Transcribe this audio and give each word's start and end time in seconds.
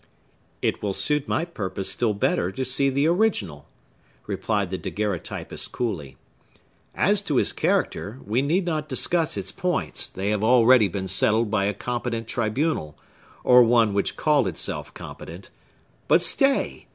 "It 0.63 0.81
will 0.81 0.93
suit 0.93 1.27
my 1.27 1.45
purpose 1.45 1.87
still 1.87 2.15
better 2.15 2.51
to 2.51 2.65
see 2.65 2.89
the 2.89 3.05
original," 3.05 3.67
replied 4.25 4.71
the 4.71 4.77
daguerreotypist 4.79 5.71
coolly. 5.71 6.17
"As 6.95 7.21
to 7.21 7.35
his 7.35 7.53
character, 7.53 8.19
we 8.25 8.41
need 8.41 8.65
not 8.65 8.89
discuss 8.89 9.37
its 9.37 9.51
points; 9.51 10.07
they 10.07 10.31
have 10.31 10.43
already 10.43 10.87
been 10.87 11.07
settled 11.07 11.51
by 11.51 11.65
a 11.65 11.75
competent 11.75 12.27
tribunal, 12.27 12.97
or 13.43 13.61
one 13.61 13.93
which 13.93 14.17
called 14.17 14.47
itself 14.47 14.91
competent. 14.95 15.51
But, 16.07 16.23
stay! 16.23 16.87